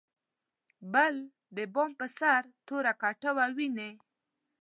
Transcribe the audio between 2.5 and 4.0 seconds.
توره کټوه ویني.